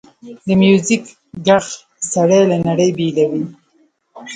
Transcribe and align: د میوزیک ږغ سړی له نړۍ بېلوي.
د 0.45 0.47
میوزیک 0.61 1.03
ږغ 1.45 1.63
سړی 2.13 2.41
له 2.51 2.57
نړۍ 2.67 2.89
بېلوي. 2.97 3.43